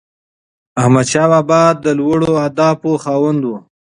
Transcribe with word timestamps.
احمدشاه 0.81 1.27
بابا 1.31 1.61
د 1.83 1.85
لوړو 1.99 2.29
اهدافو 2.43 2.91
خاوند 3.03 3.41
و. 3.45 3.49